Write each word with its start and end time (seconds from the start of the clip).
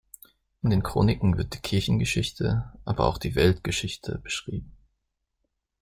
In 0.63 0.71
den 0.71 0.81
Chroniken 0.81 1.37
wird 1.37 1.53
die 1.53 1.59
Kirchengeschichte 1.59 2.73
aber 2.85 3.05
auch 3.05 3.19
die 3.19 3.35
Weltgeschichte 3.35 4.19
beschrieben. 4.23 4.75